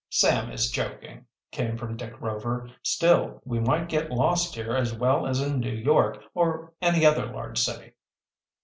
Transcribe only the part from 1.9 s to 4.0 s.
Dick Rover. "Still we might